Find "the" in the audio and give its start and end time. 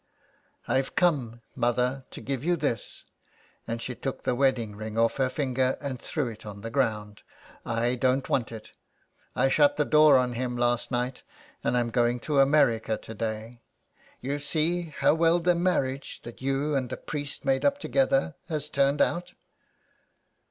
4.23-4.33, 6.61-6.71, 9.77-9.85, 15.37-15.53, 16.89-16.97